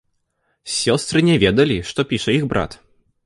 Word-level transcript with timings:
Сёстры 0.75 1.21
не 1.27 1.35
ведалі, 1.45 1.77
што 1.91 2.07
піша 2.13 2.35
іх 2.39 2.49
брат. 2.55 2.71